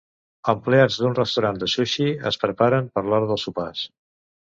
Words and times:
Empleats 0.53 0.97
d'un 1.01 1.17
restaurant 1.19 1.61
de 1.65 1.69
sushi 1.75 2.09
es 2.33 2.43
preparen 2.47 2.91
per 2.97 3.07
l'hora 3.11 3.33
dels 3.33 3.51
sopars 3.51 3.89